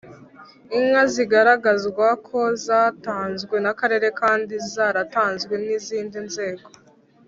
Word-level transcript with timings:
Inka 0.77 1.03
zigaragazwa 1.13 2.07
ko 2.27 2.39
zatanzwe 2.65 3.55
n 3.63 3.67
akarere 3.73 4.07
kandi 4.21 4.53
zaratanzwe 4.73 5.53
n 5.63 5.65
izindi 5.77 6.17
nzego 6.27 6.67